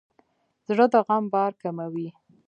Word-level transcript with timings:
زړه 0.67 0.85
د 0.93 0.95
غم 1.07 1.23
بار 1.33 1.51
کموي. 1.61 2.07